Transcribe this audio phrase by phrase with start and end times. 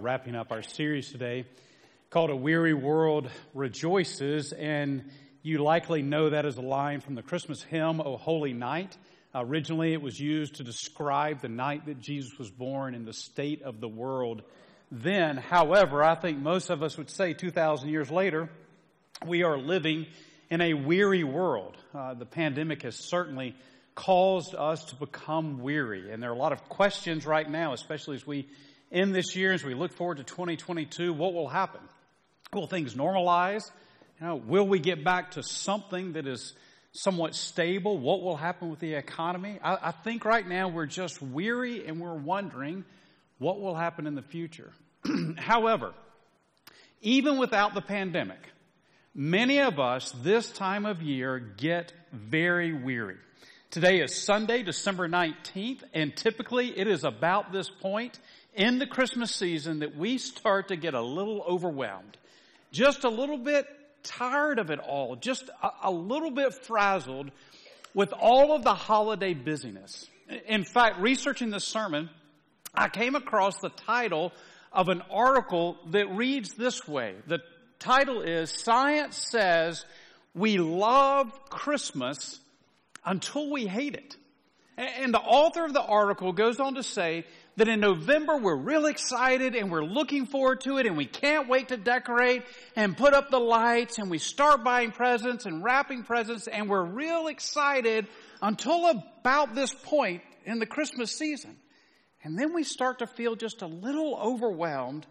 [0.00, 1.44] Wrapping up our series today
[2.08, 5.04] called A Weary World Rejoices, and
[5.42, 8.96] you likely know that as a line from the Christmas hymn, O Holy Night.
[9.34, 13.60] originally, it was used to describe the night that Jesus was born and the state
[13.60, 14.40] of the world
[14.90, 15.36] then.
[15.36, 18.48] However, I think most of us would say 2,000 years later,
[19.26, 20.06] we are living
[20.48, 21.76] in a weary world.
[21.94, 23.54] Uh, the pandemic has certainly
[23.94, 28.16] caused us to become weary, and there are a lot of questions right now, especially
[28.16, 28.48] as we
[28.90, 31.80] in this year as we look forward to 2022, what will happen?
[32.52, 33.70] Will things normalize?
[34.20, 36.52] You know, will we get back to something that is
[36.92, 37.98] somewhat stable?
[37.98, 39.58] What will happen with the economy?
[39.62, 42.84] I, I think right now we're just weary and we're wondering
[43.38, 44.72] what will happen in the future.
[45.36, 45.94] However,
[47.00, 48.40] even without the pandemic,
[49.14, 53.16] many of us this time of year get very weary.
[53.70, 58.18] Today is Sunday, December 19th, and typically it is about this point
[58.60, 62.18] in the Christmas season that we start to get a little overwhelmed,
[62.72, 63.66] just a little bit
[64.02, 67.30] tired of it all, just a, a little bit frazzled
[67.94, 70.06] with all of the holiday busyness.
[70.46, 72.10] In fact, researching this sermon,
[72.74, 74.30] I came across the title
[74.70, 77.14] of an article that reads this way.
[77.26, 77.40] The
[77.78, 79.86] title is Science Says
[80.34, 82.38] We Love Christmas
[83.06, 84.16] Until We Hate It.
[84.76, 87.24] And the author of the article goes on to say
[87.56, 91.48] that in November we're real excited and we're looking forward to it and we can't
[91.48, 92.42] wait to decorate
[92.76, 96.84] and put up the lights and we start buying presents and wrapping presents and we're
[96.84, 98.06] real excited
[98.40, 101.56] until about this point in the Christmas season.
[102.22, 105.06] And then we start to feel just a little overwhelmed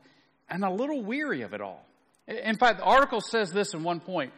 [0.50, 1.86] and a little weary of it all.
[2.28, 4.32] In fact, the article says this in one point.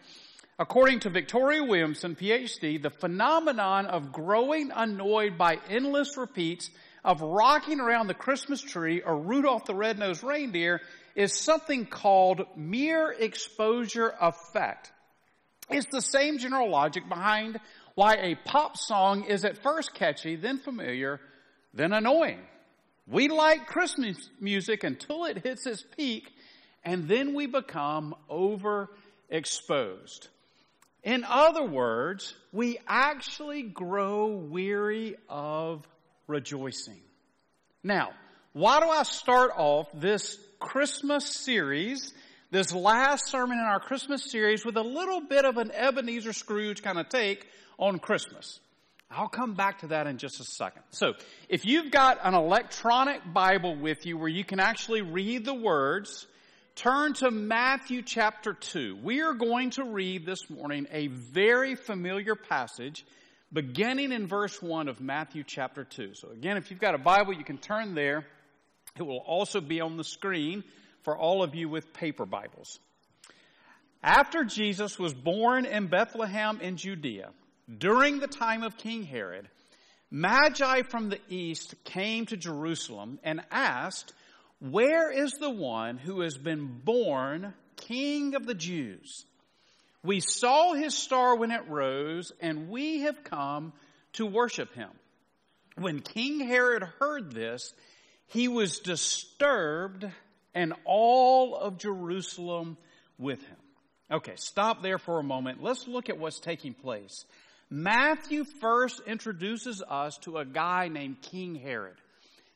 [0.58, 6.70] According to Victoria Williamson, PhD, the phenomenon of growing annoyed by endless repeats
[7.04, 10.82] of rocking around the Christmas tree or Rudolph the Red-Nosed Reindeer
[11.16, 14.92] is something called mere exposure effect.
[15.70, 17.60] It's the same general logic behind
[17.96, 21.20] why a pop song is at first catchy, then familiar,
[21.74, 22.40] then annoying.
[23.08, 26.32] We like Christmas music until it hits its peak,
[26.84, 30.28] and then we become overexposed.
[31.04, 35.88] In other words, we actually grow weary of
[36.32, 37.02] rejoicing.
[37.84, 38.12] Now,
[38.54, 42.14] why do I start off this Christmas series,
[42.50, 46.82] this last sermon in our Christmas series with a little bit of an Ebenezer Scrooge
[46.82, 47.46] kind of take
[47.78, 48.60] on Christmas?
[49.10, 50.84] I'll come back to that in just a second.
[50.92, 51.14] So,
[51.50, 56.28] if you've got an electronic Bible with you where you can actually read the words,
[56.76, 59.00] turn to Matthew chapter 2.
[59.04, 63.06] We are going to read this morning a very familiar passage
[63.54, 66.14] beginning in verse 1 of Matthew chapter 2.
[66.16, 68.26] So again, if you've got a Bible, you can turn there.
[68.98, 70.64] It will also be on the screen
[71.04, 72.80] for all of you with paper Bibles.
[74.04, 77.30] After Jesus was born in Bethlehem in Judea,
[77.78, 79.48] during the time of King Herod,
[80.10, 84.14] Magi from the east came to Jerusalem and asked,
[84.60, 89.26] Where is the one who has been born King of the Jews?
[90.04, 93.74] We saw his star when it rose, and we have come
[94.14, 94.90] to worship him.
[95.76, 97.74] When King Herod heard this,
[98.28, 100.06] he was disturbed,
[100.54, 102.78] and all of Jerusalem
[103.18, 103.58] with him.
[104.12, 105.64] Okay, stop there for a moment.
[105.64, 107.26] Let's look at what's taking place.
[107.70, 111.96] Matthew first introduces us to a guy named King Herod.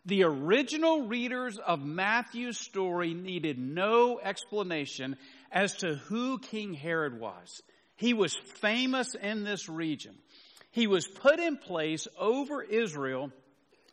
[0.05, 5.15] The original readers of Matthew's story needed no explanation
[5.51, 7.61] as to who King Herod was.
[7.95, 10.15] He was famous in this region.
[10.71, 13.31] He was put in place over Israel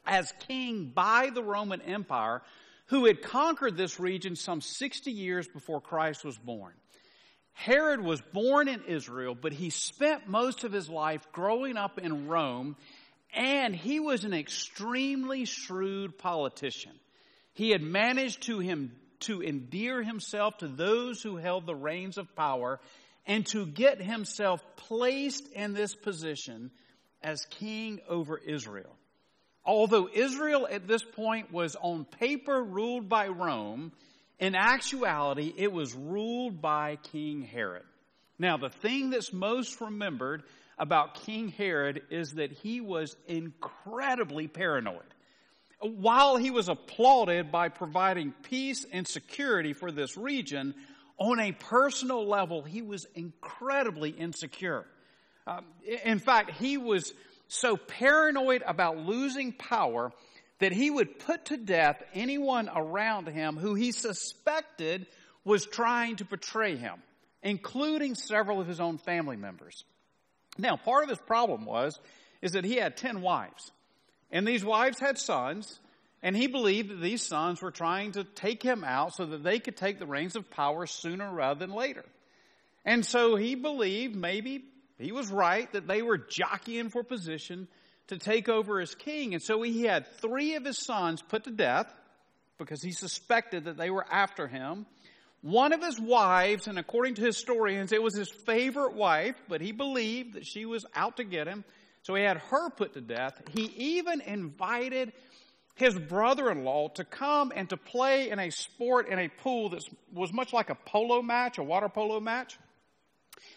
[0.04, 2.42] as king by the Roman Empire,
[2.86, 6.72] who had conquered this region some 60 years before Christ was born.
[7.52, 12.26] Herod was born in Israel, but he spent most of his life growing up in
[12.26, 12.76] Rome,
[13.32, 16.92] and he was an extremely shrewd politician.
[17.54, 18.92] He had managed to him
[19.22, 22.80] to endear himself to those who held the reins of power
[23.26, 26.70] and to get himself placed in this position
[27.22, 28.96] as king over Israel.
[29.64, 33.92] Although Israel at this point was on paper ruled by Rome,
[34.40, 37.84] in actuality it was ruled by King Herod.
[38.38, 40.42] Now, the thing that's most remembered
[40.78, 45.04] about King Herod is that he was incredibly paranoid
[45.82, 50.74] while he was applauded by providing peace and security for this region,
[51.18, 54.86] on a personal level, he was incredibly insecure.
[55.46, 55.64] Um,
[56.04, 57.12] in fact, he was
[57.48, 60.12] so paranoid about losing power
[60.60, 65.06] that he would put to death anyone around him who he suspected
[65.44, 67.02] was trying to betray him,
[67.42, 69.84] including several of his own family members.
[70.56, 71.98] Now, part of his problem was,
[72.40, 73.72] is that he had 10 wives.
[74.32, 75.78] And these wives had sons,
[76.22, 79.58] and he believed that these sons were trying to take him out so that they
[79.58, 82.04] could take the reins of power sooner rather than later.
[82.84, 84.64] And so he believed, maybe
[84.98, 87.68] he was right, that they were jockeying for position
[88.08, 89.34] to take over as king.
[89.34, 91.92] And so he had three of his sons put to death
[92.58, 94.86] because he suspected that they were after him.
[95.42, 99.72] One of his wives, and according to historians, it was his favorite wife, but he
[99.72, 101.64] believed that she was out to get him.
[102.02, 103.40] So he had her put to death.
[103.54, 105.12] He even invited
[105.74, 109.82] his brother-in-law to come and to play in a sport in a pool that
[110.12, 112.58] was much like a polo match, a water polo match.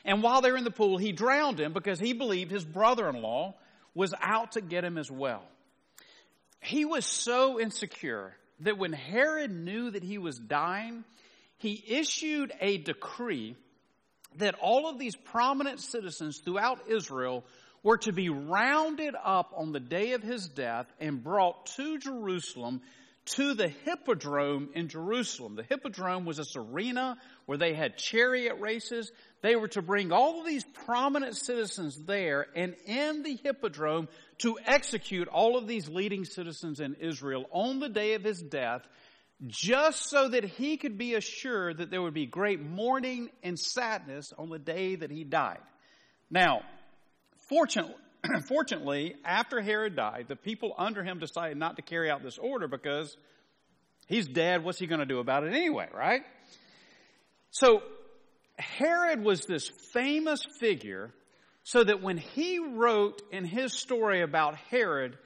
[0.05, 3.55] And while they were in the pool, he drowned him because he believed his brother-in-law
[3.93, 5.43] was out to get him as well.
[6.61, 11.03] He was so insecure that when Herod knew that he was dying,
[11.57, 13.55] he issued a decree
[14.37, 17.43] that all of these prominent citizens throughout Israel
[17.85, 22.81] were to be rounded up on the day of his death and brought to Jerusalem
[23.25, 25.55] to the hippodrome in Jerusalem.
[25.55, 27.15] The hippodrome was this arena
[27.45, 29.11] where they had chariot races.
[29.43, 34.07] They were to bring all of these prominent citizens there and in the hippodrome
[34.39, 38.81] to execute all of these leading citizens in Israel on the day of his death
[39.45, 44.33] just so that he could be assured that there would be great mourning and sadness
[44.39, 45.61] on the day that he died.
[46.31, 46.61] Now,
[47.49, 47.95] fortunately,
[48.47, 52.67] fortunately, after Herod died, the people under him decided not to carry out this order
[52.67, 53.15] because
[54.07, 54.63] he's dead.
[54.63, 56.21] What's he going to do about it anyway, right?
[57.51, 57.81] So
[58.57, 61.13] Herod was this famous figure
[61.63, 65.17] so that when he wrote in his story about Herod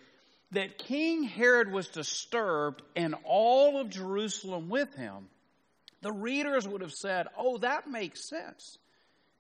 [0.52, 5.28] that King Herod was disturbed and all of Jerusalem with him,
[6.02, 8.78] the readers would have said, oh, that makes sense.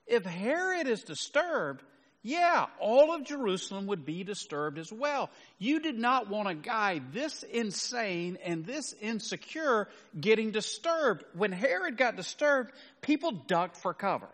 [0.06, 1.84] If Herod is disturbed,
[2.22, 5.30] yeah, all of Jerusalem would be disturbed as well.
[5.58, 9.88] You did not want a guy this insane and this insecure
[10.20, 11.24] getting disturbed.
[11.34, 12.72] When Herod got disturbed,
[13.02, 14.28] people ducked for cover.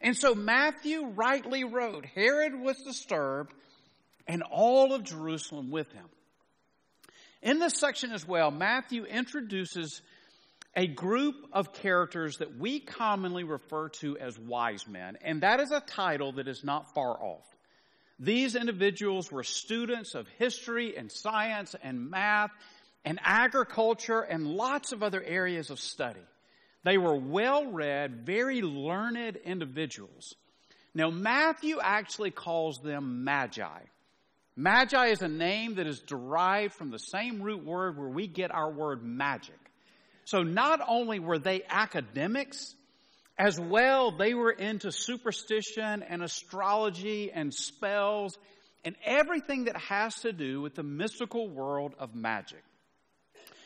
[0.00, 3.52] And so Matthew rightly wrote, Herod was disturbed
[4.28, 6.06] and all of Jerusalem with him.
[7.42, 10.02] In this section as well, Matthew introduces
[10.76, 15.70] a group of characters that we commonly refer to as wise men, and that is
[15.70, 17.46] a title that is not far off.
[18.18, 22.50] These individuals were students of history and science and math
[23.04, 26.24] and agriculture and lots of other areas of study.
[26.84, 30.34] They were well read, very learned individuals.
[30.94, 33.80] Now, Matthew actually calls them magi.
[34.56, 38.54] Magi is a name that is derived from the same root word where we get
[38.54, 39.58] our word magic.
[40.24, 42.74] So not only were they academics,
[43.36, 48.38] as well, they were into superstition and astrology and spells
[48.84, 52.62] and everything that has to do with the mystical world of magic.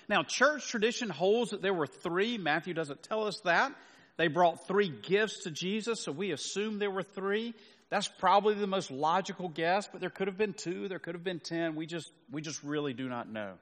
[0.09, 2.39] Now, church tradition holds that there were three.
[2.39, 3.73] Matthew doesn't tell us that.
[4.17, 7.55] They brought three gifts to Jesus, so we assume there were three.
[7.91, 11.25] That's probably the most logical guess, but there could have been two, there could have
[11.25, 11.75] been ten.
[11.75, 13.55] We just, we just really do not know.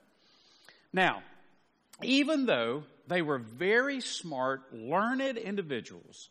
[0.93, 1.23] Now,
[2.03, 6.29] even though they were very smart, learned individuals,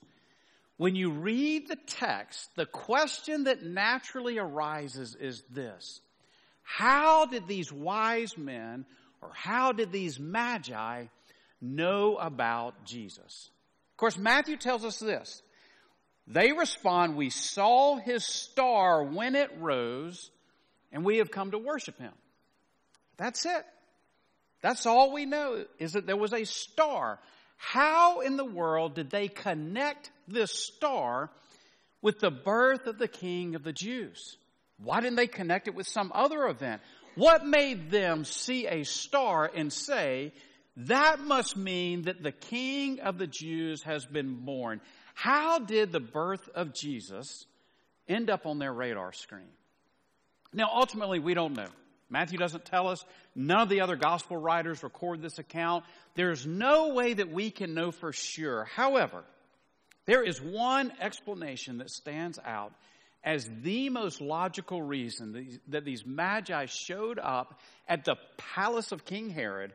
[0.77, 6.01] when you read the text, the question that naturally arises is this.
[6.63, 8.86] How did these wise men
[9.22, 11.05] or how did these magi
[11.62, 13.50] know about Jesus?
[13.93, 15.41] Of course, Matthew tells us this.
[16.27, 20.31] They respond, we saw his star when it rose
[20.91, 22.13] and we have come to worship him.
[23.17, 23.65] That's it.
[24.65, 27.19] That's all we know is that there was a star.
[27.55, 31.29] How in the world did they connect this star
[32.01, 34.38] with the birth of the king of the Jews?
[34.84, 36.81] Why didn't they connect it with some other event?
[37.13, 40.34] What made them see a star and say,
[40.77, 44.81] that must mean that the king of the Jews has been born?
[45.13, 47.45] How did the birth of Jesus
[48.07, 49.53] end up on their radar screen?
[50.53, 51.69] Now, ultimately, we don't know.
[52.09, 53.03] Matthew doesn't tell us.
[53.35, 55.83] None of the other gospel writers record this account.
[56.15, 58.65] There's no way that we can know for sure.
[58.75, 59.24] However,
[60.05, 62.74] there is one explanation that stands out
[63.24, 69.31] as the most logical reason that these magi showed up at the palace of King
[69.31, 69.74] Herod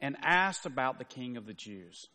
[0.00, 2.06] and asked about the king of the Jews.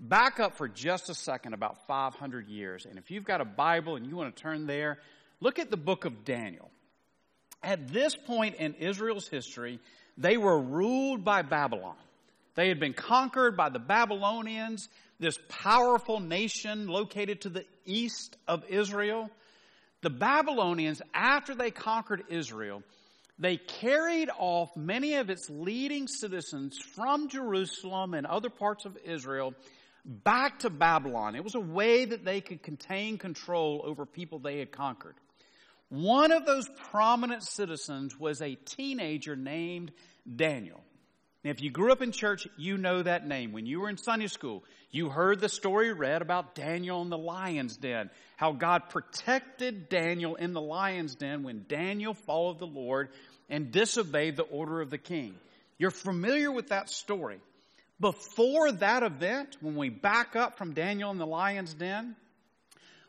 [0.00, 2.86] Back up for just a second, about 500 years.
[2.86, 4.98] And if you've got a Bible and you want to turn there,
[5.40, 6.70] look at the book of Daniel.
[7.62, 9.80] At this point in Israel's history,
[10.16, 11.96] they were ruled by Babylon.
[12.54, 18.64] They had been conquered by the Babylonians, this powerful nation located to the east of
[18.68, 19.30] Israel.
[20.02, 22.82] The Babylonians, after they conquered Israel,
[23.38, 29.54] they carried off many of its leading citizens from Jerusalem and other parts of Israel
[30.06, 31.34] back to Babylon.
[31.34, 35.16] It was a way that they could contain control over people they had conquered.
[35.88, 39.92] One of those prominent citizens was a teenager named
[40.34, 40.82] Daniel.
[41.44, 43.52] Now, if you grew up in church, you know that name.
[43.52, 47.16] When you were in Sunday school, you heard the story read about Daniel in the
[47.16, 53.10] lion's den, how God protected Daniel in the lion's den when Daniel followed the Lord
[53.48, 55.36] and disobeyed the order of the king.
[55.78, 57.38] You're familiar with that story.
[58.00, 62.16] Before that event, when we back up from Daniel in the lion's den,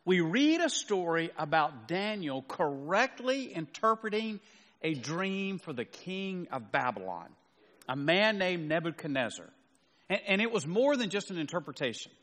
[0.07, 4.39] we read a story about Daniel correctly interpreting
[4.81, 7.27] a dream for the king of Babylon,
[7.89, 9.49] a man named Nebuchadnezzar.
[10.09, 12.13] And, and, it was more than just an interpretation.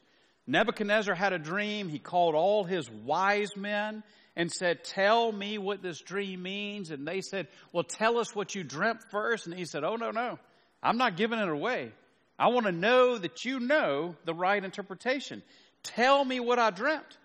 [0.47, 1.91] Nebuchadnezzar had a dream.
[1.91, 4.03] He called all his wise men
[4.35, 6.91] and said, Tell me what this dream means.
[6.91, 9.47] And they said, Well, tell us what you dreamt first.
[9.47, 10.39] And he said, Oh, no, no.
[10.83, 11.93] I'm not giving it away.
[12.39, 15.43] I want to know that you know the right interpretation.
[15.83, 17.19] Tell me what I dreamt.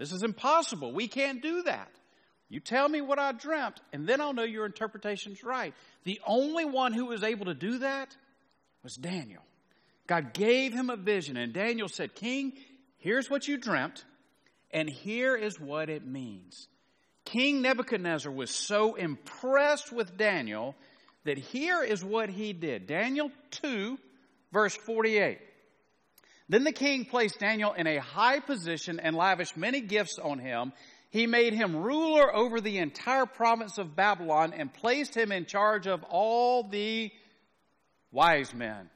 [0.00, 0.94] This is impossible.
[0.94, 1.90] We can't do that.
[2.48, 5.74] You tell me what I dreamt, and then I'll know your interpretation's right.
[6.04, 8.16] The only one who was able to do that
[8.82, 9.42] was Daniel.
[10.06, 12.54] God gave him a vision, and Daniel said, King,
[12.96, 14.06] here's what you dreamt,
[14.70, 16.66] and here is what it means.
[17.26, 20.74] King Nebuchadnezzar was so impressed with Daniel
[21.24, 22.86] that here is what he did.
[22.86, 23.98] Daniel 2,
[24.50, 25.40] verse 48.
[26.50, 30.72] Then the king placed Daniel in a high position and lavished many gifts on him.
[31.10, 35.86] He made him ruler over the entire province of Babylon and placed him in charge
[35.86, 37.12] of all the
[38.10, 38.90] wise men.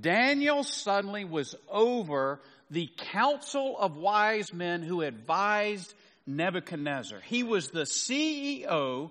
[0.00, 5.92] Daniel suddenly was over the council of wise men who advised
[6.26, 7.20] Nebuchadnezzar.
[7.20, 9.10] He was the CEO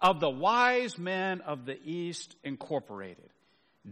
[0.00, 3.30] of the wise men of the East Incorporated.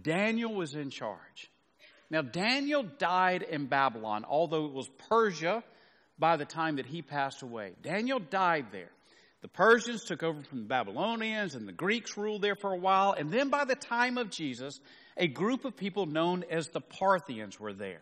[0.01, 1.51] Daniel was in charge.
[2.11, 5.63] Now, Daniel died in Babylon, although it was Persia
[6.19, 7.73] by the time that he passed away.
[7.83, 8.91] Daniel died there.
[9.41, 13.13] The Persians took over from the Babylonians and the Greeks ruled there for a while.
[13.13, 14.81] And then by the time of Jesus,
[15.17, 18.01] a group of people known as the Parthians were there.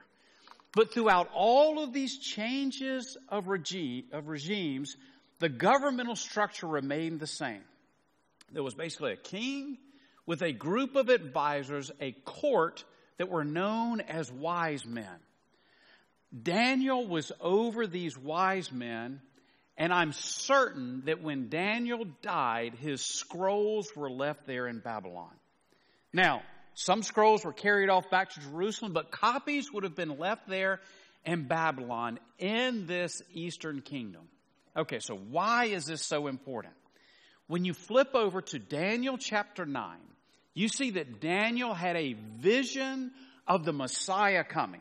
[0.74, 4.96] But throughout all of these changes of, regi- of regimes,
[5.40, 7.62] the governmental structure remained the same.
[8.52, 9.78] There was basically a king
[10.24, 12.84] with a group of advisors, a court
[13.18, 15.18] that were known as wise men.
[16.42, 19.20] Daniel was over these wise men,
[19.76, 25.32] and I'm certain that when Daniel died, his scrolls were left there in Babylon.
[26.12, 26.42] Now,
[26.74, 30.80] some scrolls were carried off back to Jerusalem, but copies would have been left there
[31.24, 34.28] in Babylon in this eastern kingdom.
[34.76, 36.74] Okay, so why is this so important?
[37.46, 39.96] When you flip over to Daniel chapter 9,
[40.56, 43.10] you see that Daniel had a vision
[43.46, 44.80] of the Messiah coming.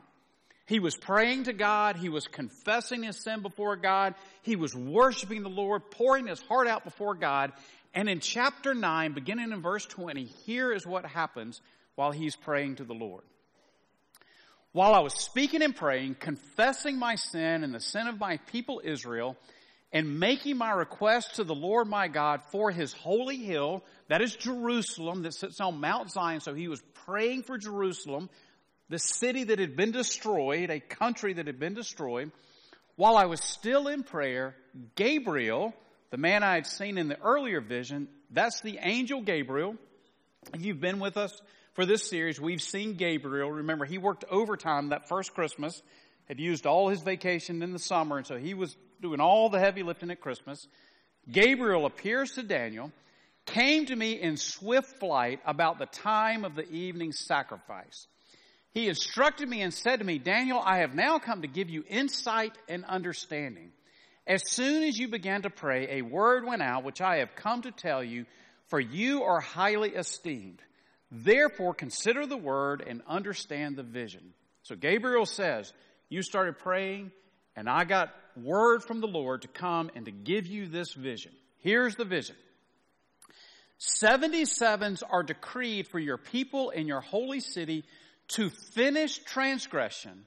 [0.68, 1.98] He was praying to God.
[1.98, 4.16] He was confessing his sin before God.
[4.42, 7.52] He was worshiping the Lord, pouring his heart out before God.
[7.94, 11.60] And in chapter 9, beginning in verse 20, here is what happens
[11.96, 13.24] while he's praying to the Lord.
[14.72, 18.82] While I was speaking and praying, confessing my sin and the sin of my people
[18.82, 19.36] Israel,
[19.92, 24.36] and making my request to the Lord my God for his holy hill, that is
[24.36, 26.40] Jerusalem that sits on Mount Zion.
[26.40, 28.30] So he was praying for Jerusalem,
[28.90, 32.32] the city that had been destroyed, a country that had been destroyed.
[32.96, 34.56] While I was still in prayer,
[34.96, 35.74] Gabriel,
[36.12, 39.76] the man I had seen in the earlier vision, that's the angel Gabriel.
[40.54, 41.42] If you've been with us
[41.74, 43.52] for this series, we've seen Gabriel.
[43.52, 45.82] Remember, he worked overtime that first Christmas,
[46.30, 49.60] had used all his vacation in the summer, and so he was doing all the
[49.60, 50.68] heavy lifting at Christmas.
[51.30, 52.92] Gabriel appears to Daniel
[53.46, 58.08] came to me in swift flight about the time of the evening sacrifice.
[58.72, 61.84] He instructed me and said to me, Daniel, I have now come to give you
[61.88, 63.72] insight and understanding.
[64.28, 67.62] As soon as you began to pray, a word went out which I have come
[67.62, 68.26] to tell you,
[68.68, 70.62] for you are highly esteemed.
[71.12, 74.34] Therefore, consider the word and understand the vision.
[74.64, 75.72] So Gabriel says,
[76.10, 77.12] You started praying,
[77.56, 81.32] and I got word from the Lord to come and to give you this vision.
[81.60, 82.36] Here's the vision
[83.80, 87.84] 77s are decreed for your people in your holy city
[88.30, 90.26] to finish transgression,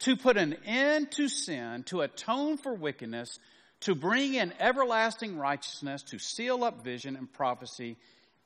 [0.00, 3.38] to put an end to sin, to atone for wickedness,
[3.80, 7.96] to bring in everlasting righteousness, to seal up vision and prophecy,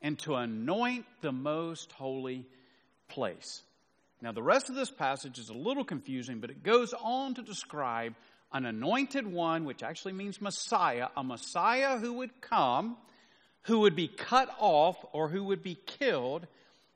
[0.01, 2.45] and to anoint the most holy
[3.07, 3.63] place.
[4.21, 7.43] Now, the rest of this passage is a little confusing, but it goes on to
[7.43, 8.15] describe
[8.51, 12.97] an anointed one, which actually means Messiah, a Messiah who would come,
[13.67, 16.47] who would be cut off, or who would be killed,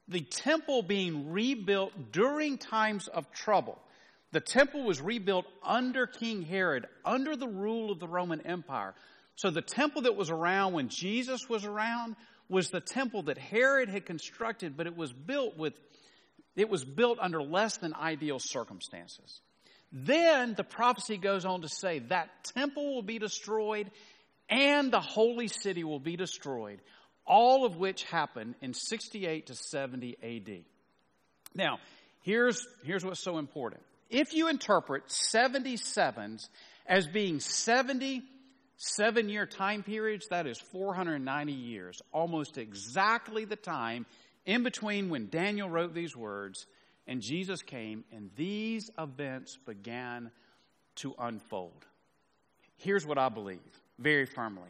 [0.08, 3.78] the temple being rebuilt during times of trouble.
[4.32, 8.94] The temple was rebuilt under King Herod, under the rule of the Roman Empire.
[9.36, 12.16] So the temple that was around when Jesus was around
[12.48, 15.74] was the temple that Herod had constructed, but it was built with,
[16.56, 19.42] it was built under less than ideal circumstances.
[19.92, 23.92] Then the prophecy goes on to say that temple will be destroyed
[24.52, 26.82] and the holy city will be destroyed,
[27.26, 30.64] all of which happened in 68 to 70 AD.
[31.56, 31.80] Now,
[32.22, 33.82] here's, here's what's so important.
[34.10, 36.50] If you interpret 77s
[36.86, 38.22] as being 70
[38.82, 44.08] seven year time periods, that is 490 years, almost exactly the time
[44.46, 46.66] in between when Daniel wrote these words
[47.08, 50.32] and Jesus came, and these events began
[50.96, 51.86] to unfold.
[52.78, 53.60] Here's what I believe
[54.00, 54.70] very firmly.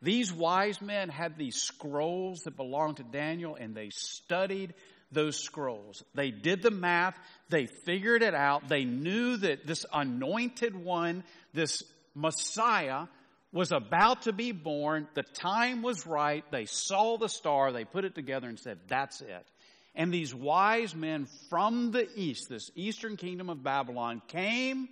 [0.00, 4.74] These wise men had these scrolls that belonged to Daniel, and they studied
[5.10, 6.04] those scrolls.
[6.14, 11.82] They did the math, they figured it out, they knew that this anointed one, this
[12.14, 13.06] Messiah,
[13.52, 15.08] was about to be born.
[15.14, 16.44] The time was right.
[16.50, 17.72] They saw the star.
[17.72, 19.46] They put it together and said, That's it.
[19.94, 24.88] And these wise men from the east, this eastern kingdom of Babylon, came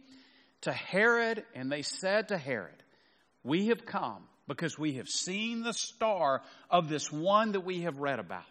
[0.62, 2.82] to Herod and they said to Herod,
[3.46, 7.98] We have come because we have seen the star of this one that we have
[7.98, 8.44] read about.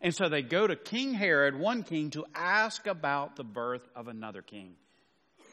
[0.00, 4.06] And so they go to King Herod, one king, to ask about the birth of
[4.06, 4.74] another king.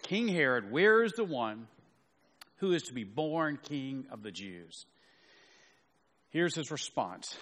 [0.04, 1.68] King Herod, where is the one
[2.58, 4.86] who is to be born king of the Jews?
[6.30, 7.36] Here's his response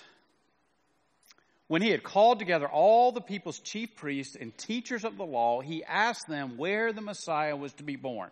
[1.67, 5.61] when he had called together all the people's chief priests and teachers of the law,
[5.61, 8.29] he asked them where the Messiah was to be born.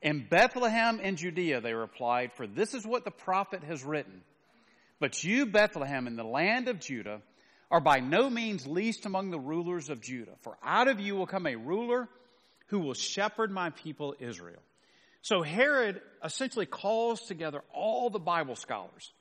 [0.00, 4.22] In Bethlehem in Judea, they replied, for this is what the prophet has written.
[5.00, 7.20] But you, Bethlehem, in the land of Judah,
[7.70, 11.26] are by no means least among the rulers of Judah, for out of you will
[11.26, 12.08] come a ruler
[12.68, 14.62] who will shepherd my people Israel.
[15.22, 19.12] So Herod essentially calls together all the Bible scholars.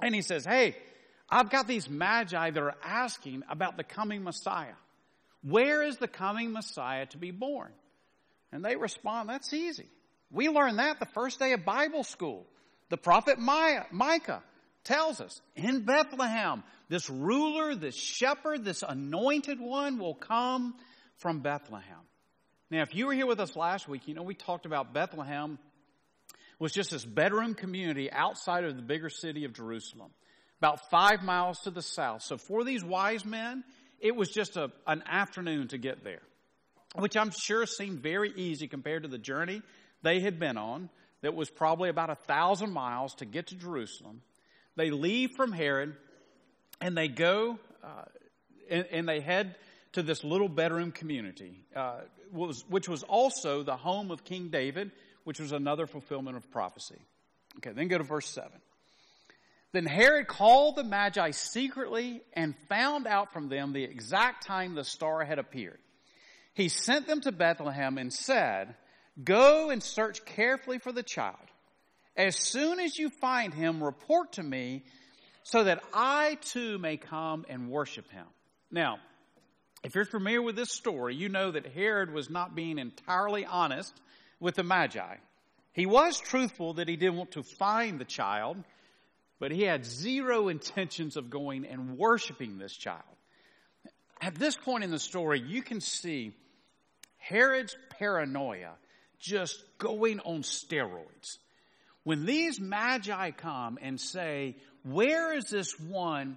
[0.00, 0.76] And he says, hey,
[1.28, 4.74] I've got these magi that are asking about the coming Messiah.
[5.42, 7.72] Where is the coming Messiah to be born?
[8.52, 9.88] And they respond, that's easy.
[10.34, 12.46] We learned that the first day of Bible school.
[12.90, 14.42] The prophet Micah
[14.82, 20.74] tells us in Bethlehem, this ruler, this shepherd, this anointed one will come
[21.16, 22.00] from Bethlehem.
[22.70, 25.58] Now, if you were here with us last week, you know we talked about Bethlehem
[26.58, 30.10] was just this bedroom community outside of the bigger city of Jerusalem
[30.58, 32.22] about five miles to the south.
[32.22, 33.64] So for these wise men,
[34.00, 36.22] it was just a, an afternoon to get there,
[36.94, 39.62] which I'm sure seemed very easy compared to the journey
[40.04, 40.88] they had been on.
[41.22, 44.20] That was probably about a thousand miles to get to Jerusalem.
[44.76, 45.96] They leave from Herod
[46.80, 48.04] and they go uh,
[48.68, 49.56] and, and, they head
[49.92, 52.00] to this little bedroom community, uh,
[52.32, 54.90] was, which was also the home of King David,
[55.24, 57.00] which was another fulfillment of prophecy.
[57.58, 58.50] Okay, then go to verse 7.
[59.72, 64.84] Then Herod called the Magi secretly and found out from them the exact time the
[64.84, 65.78] star had appeared.
[66.54, 68.76] He sent them to Bethlehem and said,
[69.22, 71.36] Go and search carefully for the child.
[72.16, 74.84] As soon as you find him, report to me
[75.42, 78.26] so that I too may come and worship him.
[78.70, 78.98] Now,
[79.82, 83.92] if you're familiar with this story, you know that Herod was not being entirely honest
[84.40, 85.16] with the Magi.
[85.72, 88.56] He was truthful that he didn't want to find the child,
[89.38, 93.02] but he had zero intentions of going and worshiping this child.
[94.20, 96.32] At this point in the story, you can see
[97.18, 98.72] Herod's paranoia
[99.24, 101.38] just going on steroids.
[102.02, 106.36] When these magi come and say, Where is this one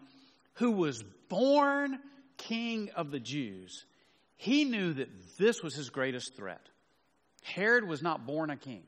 [0.55, 1.99] who was born
[2.37, 3.85] king of the Jews?
[4.37, 6.61] He knew that this was his greatest threat.
[7.43, 8.83] Herod was not born a king,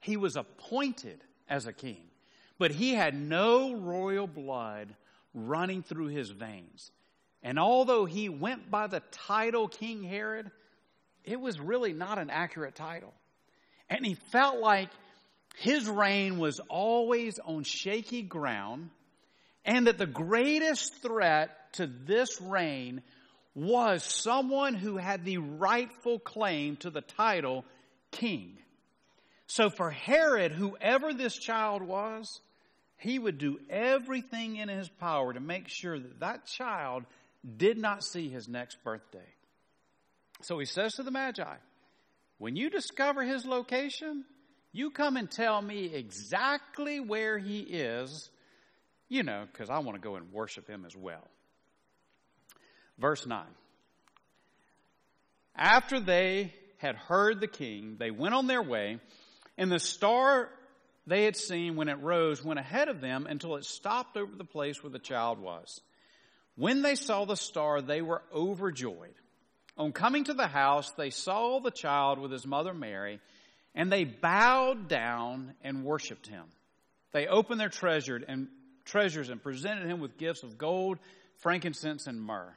[0.00, 2.02] he was appointed as a king
[2.62, 4.94] but he had no royal blood
[5.34, 6.92] running through his veins.
[7.42, 10.48] And although he went by the title King Herod,
[11.24, 13.12] it was really not an accurate title.
[13.88, 14.90] And he felt like
[15.56, 18.90] his reign was always on shaky ground
[19.64, 23.02] and that the greatest threat to this reign
[23.54, 27.64] was someone who had the rightful claim to the title
[28.10, 28.56] king.
[29.46, 32.40] So for Herod, whoever this child was,
[32.96, 37.04] he would do everything in his power to make sure that that child
[37.56, 39.18] did not see his next birthday.
[40.42, 41.56] So he says to the Magi,
[42.38, 44.24] when you discover his location,
[44.72, 48.30] you come and tell me exactly where he is,
[49.08, 51.28] you know, because I want to go and worship him as well.
[52.98, 53.44] Verse 9.
[55.54, 58.98] After they had heard the king, they went on their way,
[59.56, 60.48] and the star
[61.06, 64.44] they had seen when it rose went ahead of them until it stopped over the
[64.44, 65.80] place where the child was.
[66.56, 69.14] When they saw the star, they were overjoyed.
[69.76, 73.20] On coming to the house, they saw the child with his mother Mary,
[73.74, 76.44] and they bowed down and worshiped him.
[77.12, 78.48] They opened their treasured and
[78.84, 80.98] treasures and presented him with gifts of gold,
[81.38, 82.54] frankincense, and myrrh.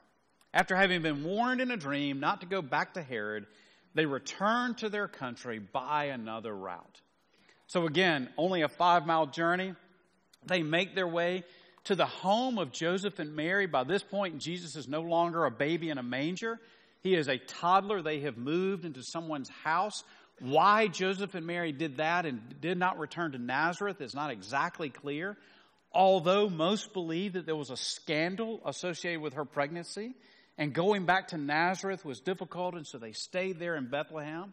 [0.54, 3.46] After having been warned in a dream not to go back to Herod,
[3.94, 7.02] they returned to their country by another route.
[7.68, 9.74] So again, only a five mile journey.
[10.46, 11.44] They make their way
[11.86, 13.66] to the home of Joseph and Mary.
[13.66, 16.60] By this point, Jesus is no longer a baby in a manger.
[17.06, 18.02] He is a toddler.
[18.02, 20.04] They have moved into someone's house.
[20.40, 24.90] Why Joseph and Mary did that and did not return to Nazareth is not exactly
[24.90, 25.38] clear.
[25.92, 30.16] Although most believe that there was a scandal associated with her pregnancy
[30.58, 34.52] and going back to Nazareth was difficult and so they stayed there in Bethlehem.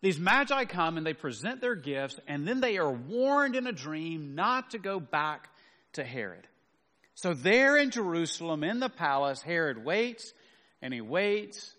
[0.00, 3.72] These magi come and they present their gifts and then they are warned in a
[3.72, 5.48] dream not to go back
[5.92, 6.48] to Herod.
[7.14, 10.32] So there in Jerusalem in the palace, Herod waits
[10.82, 11.74] and he waits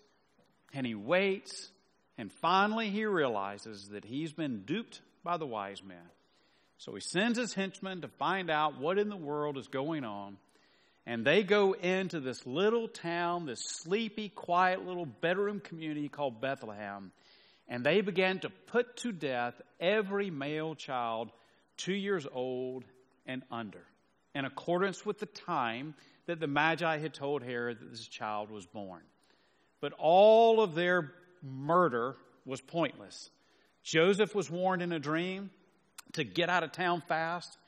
[0.72, 1.70] and he waits
[2.18, 5.96] and finally he realizes that he's been duped by the wise men.
[6.78, 10.36] So he sends his henchmen to find out what in the world is going on.
[11.06, 17.12] And they go into this little town, this sleepy, quiet little bedroom community called Bethlehem
[17.70, 21.30] and they began to put to death every male child
[21.76, 22.84] two years old
[23.24, 23.86] and under,
[24.34, 25.94] in accordance with the time
[26.30, 29.02] that the Magi had told Herod that this child was born.
[29.80, 31.12] But all of their
[31.42, 33.30] murder was pointless.
[33.82, 35.50] Joseph was warned in a dream
[36.12, 37.58] to get out of town fast,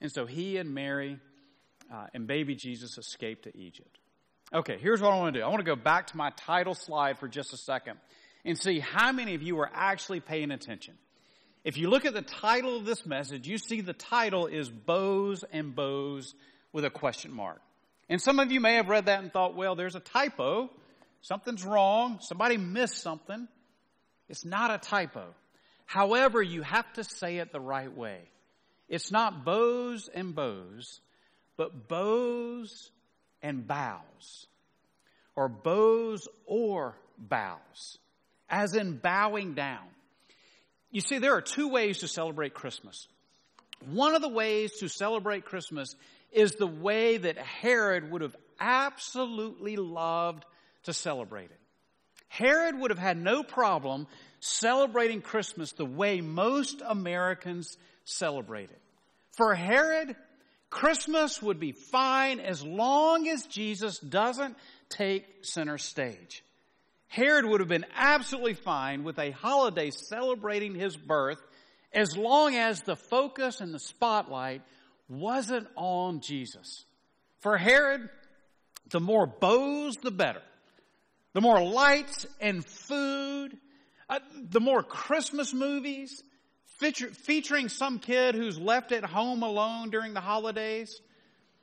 [0.00, 1.18] and so he and Mary
[1.92, 3.98] uh, and baby Jesus escaped to Egypt.
[4.54, 5.44] Okay, here's what I want to do.
[5.44, 7.98] I want to go back to my title slide for just a second
[8.44, 10.94] and see how many of you are actually paying attention.
[11.64, 15.44] If you look at the title of this message, you see the title is Bows
[15.52, 16.34] and Bows
[16.72, 17.62] with a question mark.
[18.12, 20.68] And some of you may have read that and thought, well, there's a typo.
[21.22, 22.18] Something's wrong.
[22.20, 23.48] Somebody missed something.
[24.28, 25.24] It's not a typo.
[25.86, 28.18] However, you have to say it the right way.
[28.86, 31.00] It's not bows and bows,
[31.56, 32.90] but bows
[33.40, 34.46] and bows.
[35.34, 37.96] Or bows or bows
[38.46, 39.86] as in bowing down.
[40.90, 43.08] You see, there are two ways to celebrate Christmas.
[43.86, 45.96] One of the ways to celebrate Christmas
[46.32, 50.44] is the way that Herod would have absolutely loved
[50.84, 51.60] to celebrate it.
[52.28, 54.06] Herod would have had no problem
[54.40, 58.80] celebrating Christmas the way most Americans celebrate it.
[59.36, 60.16] For Herod,
[60.70, 64.56] Christmas would be fine as long as Jesus doesn't
[64.88, 66.42] take center stage.
[67.08, 71.38] Herod would have been absolutely fine with a holiday celebrating his birth
[71.92, 74.62] as long as the focus and the spotlight
[75.08, 76.84] wasn't on Jesus.
[77.40, 78.08] For Herod,
[78.90, 80.42] the more bows, the better.
[81.34, 83.56] The more lights and food,
[84.08, 86.22] uh, the more Christmas movies
[86.78, 91.00] feature, featuring some kid who's left at home alone during the holidays,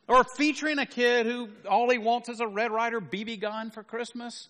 [0.07, 3.83] or featuring a kid who all he wants is a Red Ryder BB gun for
[3.83, 4.49] Christmas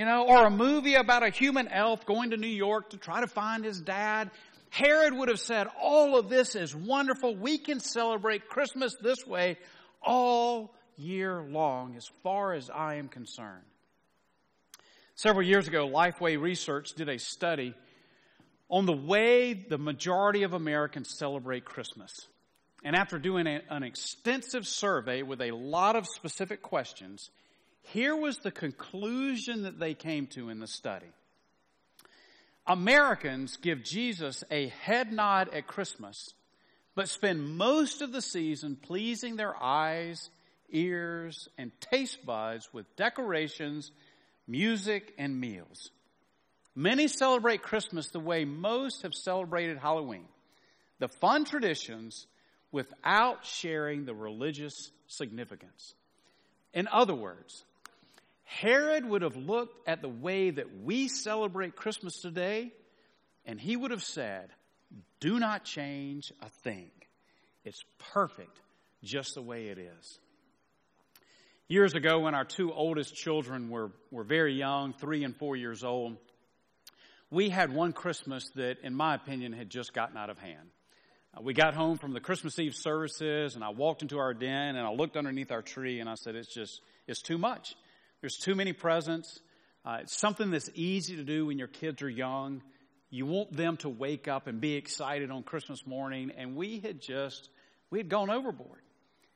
[0.00, 3.20] you know, or a movie about a human elf going to New York to try
[3.20, 4.30] to find his dad.
[4.70, 7.36] Herod would have said, all of this is wonderful.
[7.36, 9.58] We can celebrate Christmas this way
[10.02, 13.64] all year long as far as I am concerned.
[15.16, 17.74] Several years ago, Lifeway Research did a study
[18.70, 22.12] on the way the majority of Americans celebrate Christmas.
[22.84, 27.28] And after doing a, an extensive survey with a lot of specific questions,
[27.82, 31.12] here was the conclusion that they came to in the study.
[32.66, 36.34] Americans give Jesus a head nod at Christmas,
[36.94, 40.30] but spend most of the season pleasing their eyes,
[40.70, 43.90] ears, and taste buds with decorations,
[44.46, 45.90] music, and meals.
[46.74, 50.26] Many celebrate Christmas the way most have celebrated Halloween.
[50.98, 52.26] The fun traditions
[52.72, 55.94] without sharing the religious significance.
[56.72, 57.64] In other words,
[58.50, 62.72] Herod would have looked at the way that we celebrate Christmas today,
[63.46, 64.50] and he would have said,
[65.20, 66.90] do not change a thing.
[67.64, 68.58] It's perfect
[69.04, 70.18] just the way it is.
[71.68, 75.84] Years ago, when our two oldest children were, were very young, three and four years
[75.84, 76.16] old,
[77.30, 80.70] we had one Christmas that, in my opinion, had just gotten out of hand.
[81.32, 84.74] Uh, we got home from the Christmas Eve services, and I walked into our den,
[84.74, 87.76] and I looked underneath our tree, and I said, "It's just, it's too much.
[88.20, 89.40] There's too many presents.
[89.84, 92.62] Uh, it's something that's easy to do when your kids are young.
[93.08, 97.00] You want them to wake up and be excited on Christmas morning, and we had
[97.00, 97.48] just,
[97.90, 98.80] we had gone overboard.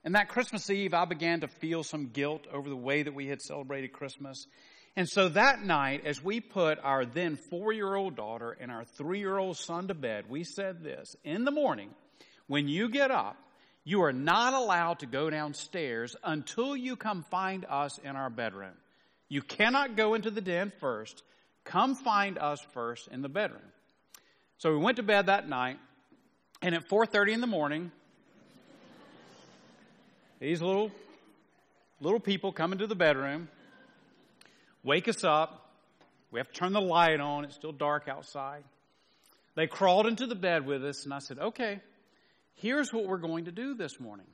[0.04, 3.26] And that Christmas Eve, I began to feel some guilt over the way that we
[3.26, 4.46] had celebrated Christmas.
[4.96, 8.84] And so that night, as we put our then four year old daughter and our
[8.84, 11.90] three year old son to bed, we said this In the morning,
[12.46, 13.38] when you get up,
[13.84, 18.72] you are not allowed to go downstairs until you come find us in our bedroom.
[19.28, 21.22] You cannot go into the den first.
[21.64, 23.62] Come find us first in the bedroom.
[24.58, 25.78] So we went to bed that night,
[26.62, 27.92] and at 4:30 in the morning,
[30.40, 30.90] these little,
[32.00, 33.48] little people come into the bedroom,
[34.82, 35.72] wake us up.
[36.30, 37.44] We have to turn the light on.
[37.44, 38.64] It's still dark outside.
[39.54, 41.80] They crawled into the bed with us, and I said, okay,
[42.54, 44.26] here's what we're going to do this morning.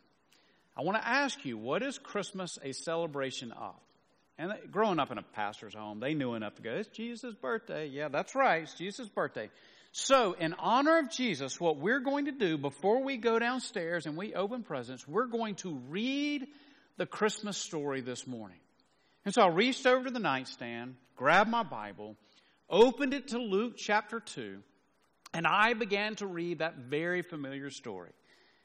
[0.76, 3.74] I want to ask you, what is Christmas a celebration of?
[4.38, 7.88] And growing up in a pastor's home, they knew enough to go, it's Jesus' birthday.
[7.88, 8.62] Yeah, that's right.
[8.62, 9.50] It's Jesus' birthday.
[9.92, 14.16] So, in honor of Jesus, what we're going to do before we go downstairs and
[14.16, 16.46] we open presents, we're going to read
[16.96, 18.58] the Christmas story this morning.
[19.24, 22.16] And so I reached over to the nightstand, grabbed my Bible,
[22.68, 24.60] opened it to Luke chapter 2,
[25.32, 28.10] and I began to read that very familiar story.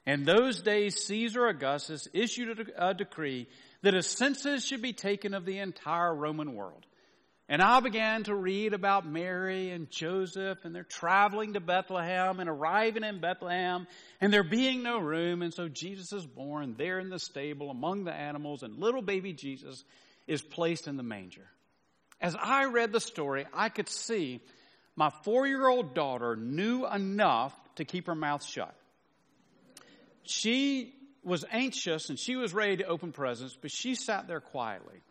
[0.06, 3.48] In those days, Caesar Augustus issued a, decree
[3.82, 6.86] that a census should be taken of the entire Roman world.
[7.48, 12.50] And I began to read about Mary and Joseph, and they're traveling to Bethlehem and
[12.50, 13.88] arriving in Bethlehem,
[14.20, 15.44] and there being no room.
[15.44, 19.34] And so Jesus is born there in the stable among the animals, and little baby
[19.34, 19.84] Jesus
[20.26, 21.46] is placed in the manger.
[22.20, 24.42] As I read the story, I could see
[24.96, 28.74] my four year old daughter knew enough to keep her mouth shut.
[30.24, 35.02] She was anxious and she was ready to open presents, but she sat there quietly.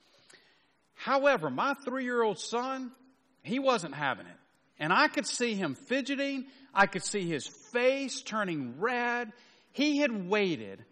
[0.94, 2.92] However, my three year old son,
[3.42, 4.36] he wasn't having it.
[4.78, 6.46] And I could see him fidgeting.
[6.72, 9.32] I could see his face turning red.
[9.72, 10.84] He had waited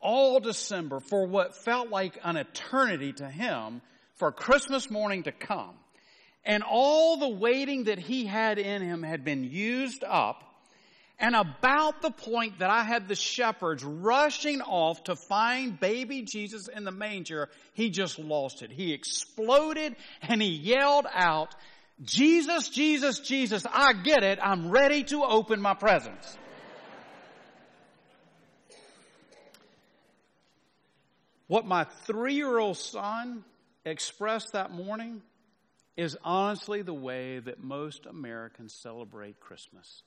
[0.00, 3.80] all December for what felt like an eternity to him
[4.16, 5.74] for Christmas morning to come.
[6.46, 10.42] And all the waiting that he had in him had been used up
[11.18, 16.68] and about the point that I had the shepherds rushing off to find baby Jesus
[16.68, 18.70] in the manger, he just lost it.
[18.70, 21.54] He exploded and he yelled out,
[22.02, 24.40] Jesus, Jesus, Jesus, I get it.
[24.42, 26.36] I'm ready to open my presents.
[31.46, 33.44] what my three year old son
[33.84, 35.22] expressed that morning
[35.96, 40.02] is honestly the way that most Americans celebrate Christmas.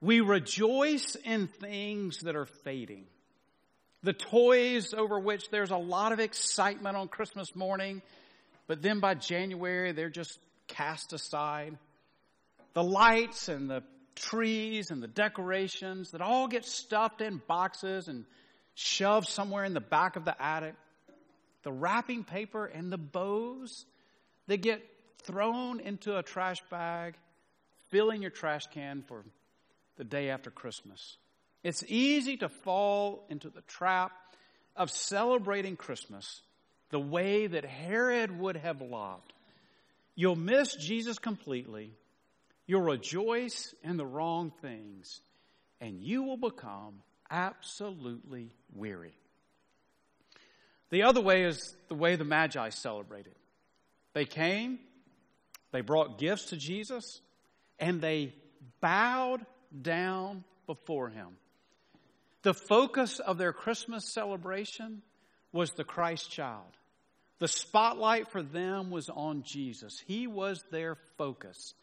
[0.00, 3.04] We rejoice in things that are fading.
[4.02, 8.00] The toys over which there's a lot of excitement on Christmas morning,
[8.66, 10.38] but then by January they're just
[10.68, 11.76] cast aside.
[12.72, 13.82] The lights and the
[14.14, 18.24] trees and the decorations that all get stuffed in boxes and
[18.74, 20.74] shoved somewhere in the back of the attic.
[21.62, 23.84] The wrapping paper and the bows
[24.46, 24.82] that get
[25.22, 27.14] thrown into a trash bag,
[27.90, 29.24] filling your trash can for
[29.96, 31.16] the day after Christmas.
[31.62, 34.12] It's easy to fall into the trap
[34.76, 36.42] of celebrating Christmas
[36.90, 39.32] the way that Herod would have loved.
[40.14, 41.92] You'll miss Jesus completely.
[42.66, 45.20] You'll rejoice in the wrong things,
[45.80, 49.14] and you will become absolutely weary.
[50.90, 53.34] The other way is the way the Magi celebrated.
[54.12, 54.78] They came,
[55.72, 57.20] they brought gifts to Jesus,
[57.78, 58.34] and they
[58.80, 59.44] bowed
[59.80, 61.28] down before him.
[62.42, 65.02] The focus of their Christmas celebration
[65.52, 66.76] was the Christ child.
[67.38, 70.02] The spotlight for them was on Jesus.
[70.06, 71.74] He was their focus.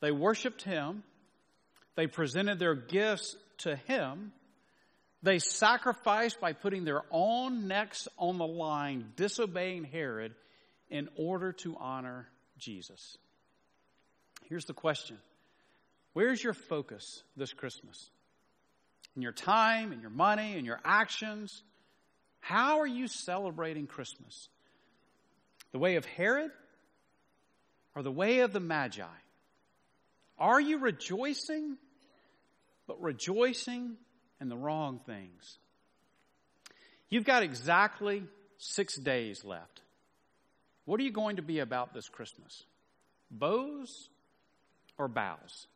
[0.00, 1.02] They worshiped him.
[1.96, 4.32] They presented their gifts to him.
[5.22, 10.34] They sacrificed by putting their own necks on the line, disobeying Herod
[10.90, 13.18] in order to honor Jesus.
[14.48, 15.18] Here's the question
[16.12, 18.10] Where's your focus this Christmas?
[19.16, 21.62] In your time, in your money, in your actions?
[22.40, 24.48] How are you celebrating Christmas?
[25.72, 26.52] The way of Herod
[27.96, 29.02] or the way of the Magi?
[30.38, 31.76] Are you rejoicing
[32.88, 33.96] but rejoicing
[34.40, 35.58] in the wrong things.
[37.10, 38.24] You've got exactly
[38.56, 39.82] six days left.
[40.88, 42.64] What are you going to be about this Christmas?
[43.30, 44.08] Bows
[44.96, 45.66] or bows?